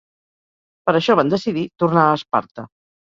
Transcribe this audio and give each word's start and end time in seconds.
Per 0.87 0.95
això 0.99 1.15
van 1.19 1.29
decidir 1.33 1.65
tornar 1.83 2.07
a 2.07 2.17
Esparta. 2.21 2.67